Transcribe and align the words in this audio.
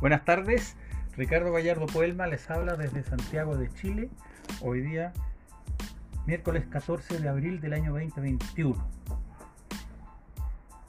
Buenas 0.00 0.24
tardes, 0.24 0.76
Ricardo 1.14 1.52
Gallardo 1.52 1.84
Puelma 1.84 2.26
les 2.26 2.50
habla 2.50 2.74
desde 2.74 3.02
Santiago 3.02 3.58
de 3.58 3.68
Chile, 3.74 4.08
hoy 4.62 4.80
día 4.80 5.12
miércoles 6.24 6.64
14 6.70 7.20
de 7.20 7.28
abril 7.28 7.60
del 7.60 7.74
año 7.74 7.92
2021, 7.92 8.82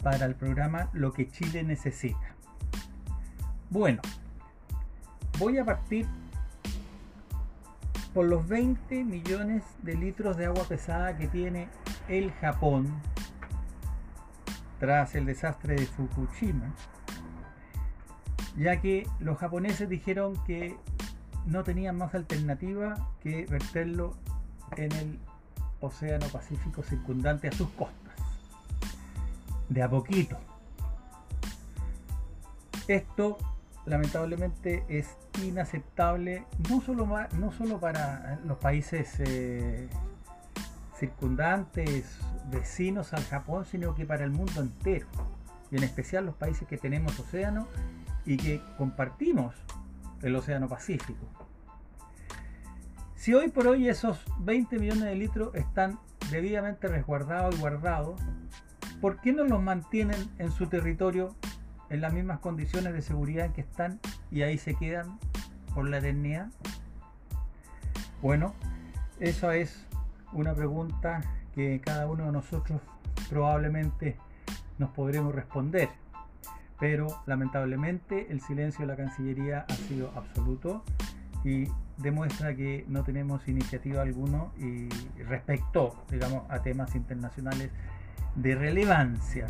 para 0.01 0.25
el 0.25 0.35
programa 0.35 0.89
Lo 0.93 1.11
que 1.11 1.27
Chile 1.27 1.61
necesita. 1.63 2.35
Bueno, 3.69 4.01
voy 5.39 5.57
a 5.57 5.65
partir 5.65 6.07
por 8.13 8.25
los 8.25 8.47
20 8.47 9.03
millones 9.03 9.63
de 9.81 9.95
litros 9.95 10.37
de 10.37 10.45
agua 10.45 10.63
pesada 10.63 11.17
que 11.17 11.27
tiene 11.27 11.67
el 12.07 12.31
Japón 12.31 12.87
tras 14.79 15.15
el 15.15 15.25
desastre 15.25 15.75
de 15.75 15.85
Fukushima 15.85 16.73
ya 18.57 18.81
que 18.81 19.07
los 19.19 19.37
japoneses 19.37 19.89
dijeron 19.89 20.41
que 20.45 20.75
no 21.45 21.63
tenían 21.63 21.97
más 21.97 22.13
alternativa 22.13 23.09
que 23.21 23.45
verterlo 23.45 24.15
en 24.77 24.91
el 24.93 25.19
Océano 25.79 26.27
Pacífico 26.27 26.83
circundante 26.83 27.47
a 27.47 27.51
sus 27.51 27.69
costas. 27.69 28.13
De 29.69 29.81
a 29.81 29.89
poquito. 29.89 30.37
Esto 32.87 33.37
lamentablemente 33.85 34.85
es 34.89 35.15
inaceptable 35.41 36.45
no 36.69 36.81
solo, 36.81 37.07
no 37.37 37.51
solo 37.51 37.79
para 37.79 38.39
los 38.45 38.57
países 38.57 39.15
eh, 39.19 39.89
circundantes, 40.99 42.17
vecinos 42.51 43.13
al 43.13 43.23
Japón, 43.23 43.65
sino 43.65 43.95
que 43.95 44.05
para 44.05 44.23
el 44.23 44.31
mundo 44.31 44.61
entero. 44.61 45.07
Y 45.71 45.77
en 45.77 45.83
especial 45.83 46.25
los 46.25 46.35
países 46.35 46.67
que 46.67 46.77
tenemos 46.77 47.17
océano 47.19 47.67
y 48.25 48.37
que 48.37 48.61
compartimos 48.77 49.55
el 50.21 50.35
Océano 50.35 50.67
Pacífico. 50.67 51.25
Si 53.15 53.33
hoy 53.33 53.49
por 53.49 53.67
hoy 53.67 53.87
esos 53.87 54.19
20 54.39 54.79
millones 54.79 55.03
de 55.03 55.15
litros 55.15 55.53
están 55.55 55.99
debidamente 56.31 56.87
resguardados 56.87 57.55
y 57.55 57.59
guardados, 57.59 58.19
¿por 58.99 59.21
qué 59.21 59.31
no 59.33 59.43
los 59.43 59.61
mantienen 59.61 60.29
en 60.39 60.51
su 60.51 60.67
territorio 60.67 61.35
en 61.89 62.01
las 62.01 62.13
mismas 62.13 62.39
condiciones 62.39 62.93
de 62.93 63.01
seguridad 63.01 63.45
en 63.45 63.53
que 63.53 63.61
están 63.61 63.99
y 64.31 64.43
ahí 64.43 64.57
se 64.57 64.75
quedan 64.75 65.19
por 65.73 65.87
la 65.87 65.97
eternidad? 65.97 66.47
Bueno, 68.21 68.53
esa 69.19 69.55
es 69.55 69.85
una 70.33 70.53
pregunta 70.53 71.21
que 71.53 71.81
cada 71.81 72.07
uno 72.07 72.25
de 72.25 72.31
nosotros 72.31 72.81
probablemente 73.29 74.17
nos 74.77 74.89
podremos 74.91 75.33
responder 75.35 75.89
pero 76.81 77.05
lamentablemente 77.27 78.31
el 78.31 78.41
silencio 78.41 78.81
de 78.81 78.87
la 78.87 78.95
Cancillería 78.97 79.65
ha 79.69 79.73
sido 79.75 80.11
absoluto 80.15 80.83
y 81.43 81.67
demuestra 81.97 82.55
que 82.55 82.85
no 82.87 83.03
tenemos 83.03 83.47
iniciativa 83.47 84.01
alguno 84.01 84.51
y 84.57 84.89
respecto, 85.23 86.03
digamos, 86.09 86.49
a 86.49 86.63
temas 86.63 86.95
internacionales 86.95 87.69
de 88.35 88.55
relevancia. 88.55 89.45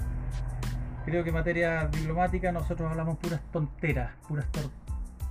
Creo 1.06 1.24
que 1.24 1.30
en 1.30 1.36
materia 1.36 1.88
diplomática 1.88 2.52
nosotros 2.52 2.92
hablamos 2.92 3.18
puras 3.18 3.42
tonteras, 3.50 4.14
puras 4.28 4.48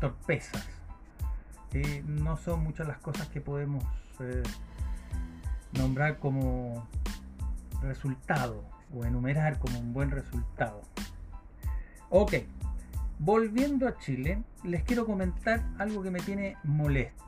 torpezas. 0.00 0.66
Eh, 1.74 2.02
no 2.06 2.38
son 2.38 2.64
muchas 2.64 2.88
las 2.88 2.98
cosas 2.98 3.28
que 3.28 3.42
podemos 3.42 3.84
eh, 4.20 4.42
nombrar 5.74 6.18
como 6.18 6.88
resultado 7.82 8.64
o 8.90 9.04
enumerar 9.04 9.58
como 9.58 9.78
un 9.78 9.92
buen 9.92 10.10
resultado. 10.10 10.80
Ok, 12.12 12.34
volviendo 13.20 13.86
a 13.86 13.96
Chile, 13.98 14.42
les 14.64 14.82
quiero 14.82 15.06
comentar 15.06 15.64
algo 15.78 16.02
que 16.02 16.10
me 16.10 16.18
tiene 16.18 16.56
molesto. 16.64 17.24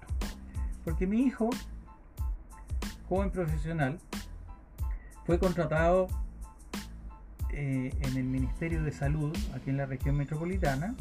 Porque 0.85 1.07
mi 1.07 1.23
hijo, 1.23 1.51
joven 3.09 3.31
profesional, 3.31 4.01
fue 5.25 5.39
contratado 5.39 6.09
eh, 7.53 7.95
en 8.01 8.17
el 8.17 8.25
Ministerio 8.25 8.83
de 8.83 8.91
Salud, 8.91 9.37
aquí 9.55 9.71
en 9.71 9.77
la 9.77 9.87
región 9.87 10.17
metropolitana, 10.17 10.97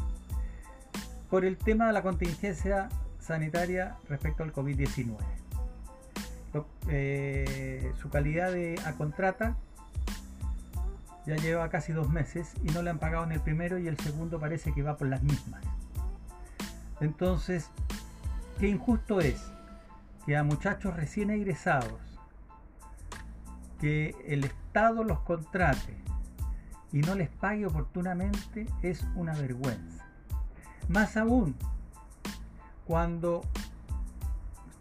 por 1.31 1.43
el 1.43 1.57
tema 1.57 1.87
de 1.87 1.93
la 1.93 2.03
contingencia 2.03 2.89
sanitaria 3.19 3.97
respecto 4.07 4.43
al 4.43 4.53
COVID-19. 4.53 5.17
Eh, 6.87 7.91
su 7.99 8.09
calidad 8.09 8.51
de 8.51 8.79
a 8.85 8.93
contrata 8.93 9.57
ya 11.25 11.35
lleva 11.35 11.69
casi 11.69 11.93
dos 11.93 12.09
meses 12.09 12.53
y 12.63 12.71
no 12.71 12.81
le 12.81 12.89
han 12.89 12.99
pagado 12.99 13.23
en 13.25 13.31
el 13.31 13.41
primero 13.41 13.77
y 13.77 13.87
el 13.87 13.97
segundo 13.97 14.39
parece 14.39 14.73
que 14.73 14.83
va 14.83 14.97
por 14.97 15.07
las 15.07 15.21
mismas. 15.21 15.63
Entonces, 16.99 17.69
qué 18.59 18.67
injusto 18.67 19.21
es 19.21 19.41
que 20.25 20.37
a 20.37 20.43
muchachos 20.43 20.95
recién 20.95 21.29
egresados, 21.29 21.99
que 23.79 24.15
el 24.27 24.43
Estado 24.43 25.03
los 25.03 25.19
contrate 25.21 25.97
y 26.91 26.99
no 26.99 27.15
les 27.15 27.29
pague 27.29 27.65
oportunamente 27.65 28.67
es 28.81 29.03
una 29.15 29.33
vergüenza. 29.33 30.05
Más 30.87 31.17
aún, 31.17 31.55
cuando 32.85 33.41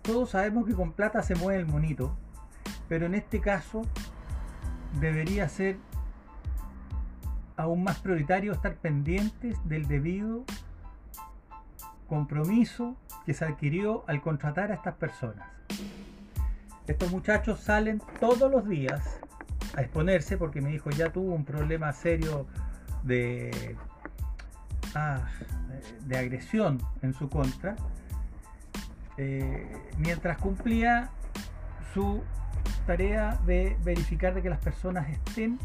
todos 0.02 0.30
sabemos 0.30 0.66
que 0.66 0.74
con 0.74 0.92
plata 0.92 1.22
se 1.22 1.34
mueve 1.34 1.60
el 1.60 1.66
monito, 1.66 2.16
pero 2.88 3.06
en 3.06 3.14
este 3.14 3.40
caso 3.40 3.82
debería 5.00 5.48
ser 5.48 5.78
aún 7.60 7.84
más 7.84 7.98
prioritario 7.98 8.52
estar 8.52 8.74
pendientes 8.76 9.56
del 9.64 9.86
debido 9.86 10.44
compromiso 12.08 12.96
que 13.24 13.34
se 13.34 13.44
adquirió 13.44 14.04
al 14.08 14.20
contratar 14.20 14.72
a 14.72 14.74
estas 14.74 14.94
personas. 14.94 15.46
Estos 16.86 17.10
muchachos 17.12 17.60
salen 17.60 18.02
todos 18.18 18.50
los 18.50 18.68
días 18.68 19.20
a 19.76 19.82
exponerse 19.82 20.36
porque 20.36 20.60
mi 20.60 20.72
hijo 20.72 20.90
ya 20.90 21.12
tuvo 21.12 21.34
un 21.34 21.44
problema 21.44 21.92
serio 21.92 22.46
de, 23.04 23.76
ah, 24.94 25.28
de 26.06 26.18
agresión 26.18 26.78
en 27.02 27.14
su 27.14 27.28
contra, 27.28 27.76
eh, 29.16 29.70
mientras 29.98 30.38
cumplía 30.38 31.10
su 31.94 32.22
tarea 32.86 33.38
de 33.46 33.76
verificar 33.84 34.34
de 34.34 34.42
que 34.42 34.50
las 34.50 34.60
personas 34.60 35.08
estén 35.08 35.58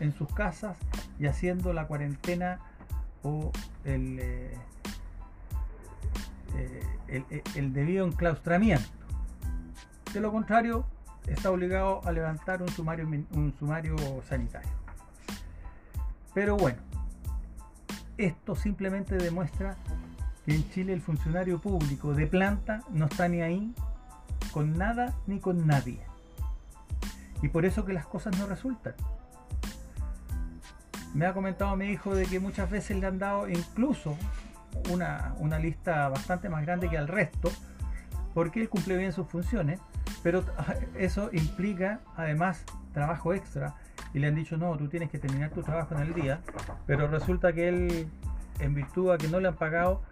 en 0.00 0.12
sus 0.12 0.32
casas 0.32 0.76
y 1.18 1.26
haciendo 1.26 1.72
la 1.72 1.86
cuarentena 1.86 2.60
o 3.22 3.50
el, 3.84 4.18
eh, 4.20 4.54
eh, 7.08 7.42
el, 7.54 7.72
debido 7.72 8.06
enclaustramiento. 8.06 8.88
De 10.12 10.20
lo 10.20 10.32
contrario, 10.32 10.86
está 11.26 11.50
obligado 11.50 12.00
a 12.04 12.12
levantar 12.12 12.62
un 12.62 12.68
sumario, 12.68 13.06
un 13.06 13.54
sumario 13.58 13.96
sanitario. 14.28 14.70
Pero 16.34 16.56
bueno, 16.56 16.78
esto 18.18 18.54
simplemente 18.54 19.16
demuestra 19.16 19.76
que 20.44 20.54
en 20.54 20.70
Chile 20.70 20.92
el 20.92 21.00
funcionario 21.00 21.60
público 21.60 22.14
de 22.14 22.26
planta 22.26 22.82
no 22.90 23.06
está 23.06 23.28
ni 23.28 23.40
ahí 23.42 23.74
con 24.52 24.76
nada 24.76 25.14
ni 25.26 25.40
con 25.40 25.66
nadie. 25.66 26.00
Y 27.42 27.48
por 27.48 27.64
eso 27.64 27.84
que 27.84 27.92
las 27.92 28.06
cosas 28.06 28.38
no 28.38 28.46
resultan 28.46 28.94
me 31.16 31.24
ha 31.24 31.32
comentado 31.32 31.74
mi 31.76 31.86
hijo 31.86 32.14
de 32.14 32.26
que 32.26 32.40
muchas 32.40 32.70
veces 32.70 32.98
le 32.98 33.06
han 33.06 33.18
dado 33.18 33.48
incluso 33.48 34.18
una, 34.92 35.58
lista 35.58 36.10
bastante 36.10 36.50
más 36.50 36.62
grande 36.66 36.90
que 36.90 36.98
al 36.98 37.08
resto, 37.08 37.50
porque 38.34 38.60
él 38.60 38.68
cumple 38.68 38.98
bien 38.98 39.14
sus 39.14 39.26
funciones, 39.26 39.80
pero 40.22 40.44
eso 40.94 41.30
implica 41.32 42.00
además 42.16 42.64
trabajo 42.92 43.32
extra. 43.32 43.74
Y 44.12 44.18
le 44.18 44.26
han 44.26 44.34
dicho, 44.34 44.58
no, 44.58 44.76
tú 44.76 44.88
tienes 44.88 45.10
que 45.10 45.18
terminar 45.18 45.50
tu 45.50 45.62
trabajo 45.62 45.94
en 45.94 46.02
el 46.02 46.12
día, 46.12 46.40
pero 46.86 47.08
resulta 47.08 47.54
que 47.54 47.68
él, 47.68 48.08
en 48.60 48.74
virtud 48.74 49.10
a 49.10 49.16
que 49.16 49.28
no 49.28 49.40
le 49.40 49.48
han 49.48 49.56
pagado 49.56 50.02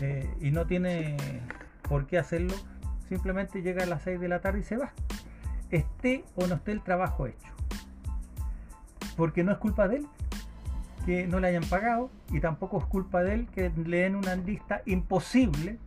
eh, 0.00 0.32
y 0.40 0.52
no 0.52 0.66
tiene 0.66 1.16
por 1.88 2.06
qué 2.06 2.16
hacerlo, 2.16 2.54
simplemente 3.08 3.60
llega 3.60 3.82
a 3.82 3.86
las 3.86 4.02
6 4.02 4.20
de 4.20 4.28
la 4.28 4.40
tarde 4.40 4.60
y 4.60 4.62
se 4.62 4.76
va. 4.76 4.92
Esté 5.70 6.24
o 6.36 6.46
no 6.46 6.54
esté 6.54 6.70
el 6.70 6.82
trabajo 6.82 7.26
hecho. 7.26 7.52
Porque 9.16 9.44
no 9.44 9.52
es 9.52 9.58
culpa 9.58 9.86
de 9.86 9.96
él, 9.96 10.08
que 11.04 11.26
no 11.26 11.40
le 11.40 11.48
hayan 11.48 11.64
pagado 11.64 12.10
y 12.30 12.40
tampoco 12.40 12.78
es 12.78 12.84
culpa 12.84 13.22
de 13.22 13.34
él 13.34 13.48
que 13.48 13.70
le 13.70 13.98
den 13.98 14.16
una 14.16 14.36
lista 14.36 14.82
imposible 14.86 15.78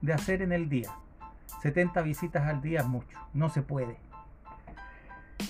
de 0.00 0.12
hacer 0.12 0.42
en 0.42 0.52
el 0.52 0.68
día. 0.68 0.90
70 1.62 2.02
visitas 2.02 2.46
al 2.46 2.60
día 2.60 2.80
es 2.80 2.86
mucho, 2.86 3.18
no 3.34 3.48
se 3.48 3.62
puede. 3.62 3.96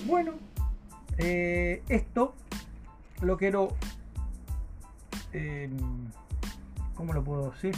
Bueno, 0.05 0.33
eh, 1.17 1.83
esto 1.89 2.33
lo 3.21 3.37
quiero, 3.37 3.69
eh, 5.33 5.69
¿cómo 6.95 7.13
lo 7.13 7.23
puedo 7.23 7.51
decir? 7.51 7.75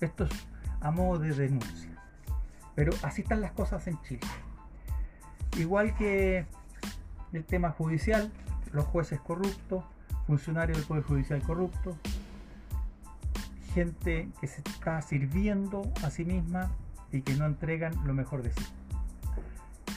Esto 0.00 0.24
es 0.24 0.30
a 0.80 0.90
modo 0.90 1.18
de 1.18 1.32
denuncia. 1.32 1.90
Pero 2.74 2.92
así 3.02 3.22
están 3.22 3.40
las 3.40 3.52
cosas 3.52 3.86
en 3.86 4.00
Chile. 4.02 4.26
Igual 5.58 5.94
que 5.96 6.46
el 7.32 7.44
tema 7.44 7.70
judicial, 7.70 8.30
los 8.72 8.84
jueces 8.84 9.20
corruptos, 9.20 9.84
funcionarios 10.26 10.78
del 10.78 10.86
Poder 10.86 11.04
Judicial 11.04 11.42
corrupto, 11.42 11.96
gente 13.74 14.28
que 14.40 14.46
se 14.46 14.62
está 14.62 15.00
sirviendo 15.02 15.82
a 16.02 16.10
sí 16.10 16.24
misma 16.24 16.70
y 17.12 17.22
que 17.22 17.34
no 17.34 17.46
entregan 17.46 17.94
lo 18.06 18.14
mejor 18.14 18.42
de 18.42 18.50
sí. 18.52 18.64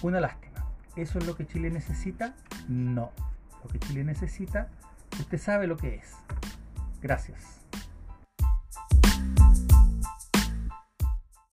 Una 0.01 0.19
lástima. 0.19 0.65
¿Eso 0.95 1.19
es 1.19 1.25
lo 1.25 1.35
que 1.35 1.47
Chile 1.47 1.69
necesita? 1.69 2.35
No. 2.67 3.11
Lo 3.63 3.69
que 3.69 3.79
Chile 3.79 4.03
necesita, 4.03 4.69
usted 5.19 5.37
sabe 5.37 5.67
lo 5.67 5.77
que 5.77 5.95
es. 5.95 6.13
Gracias. 7.01 7.61